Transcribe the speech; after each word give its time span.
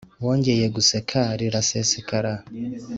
wongeye 0.23 0.65
guseka 0.75 1.19
riraseseka 1.39 2.17